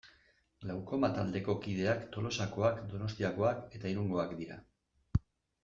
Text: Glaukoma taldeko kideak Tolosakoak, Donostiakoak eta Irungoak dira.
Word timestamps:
Glaukoma 0.61 1.09
taldeko 1.17 1.55
kideak 1.65 2.01
Tolosakoak, 2.17 2.81
Donostiakoak 2.95 3.79
eta 3.81 3.93
Irungoak 3.95 4.35
dira. 4.43 4.59